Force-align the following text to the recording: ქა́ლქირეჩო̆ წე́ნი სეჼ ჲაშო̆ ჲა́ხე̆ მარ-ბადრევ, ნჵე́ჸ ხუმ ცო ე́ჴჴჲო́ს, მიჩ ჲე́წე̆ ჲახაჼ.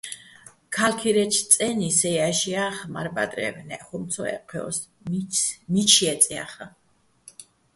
ქა́ლქირეჩო̆ 0.75 1.47
წე́ნი 1.53 1.89
სეჼ 1.97 2.09
ჲაშო̆ 2.15 2.51
ჲა́ხე̆ 2.53 2.89
მარ-ბადრევ, 2.93 3.55
ნჵე́ჸ 3.67 3.83
ხუმ 3.87 4.03
ცო 4.11 4.23
ე́ჴჴჲო́ს, 4.35 4.77
მიჩ 5.71 5.89
ჲე́წე̆ 6.03 6.33
ჲახაჼ. 6.37 6.65